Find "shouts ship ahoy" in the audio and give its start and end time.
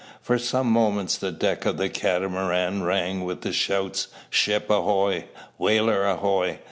3.53-5.25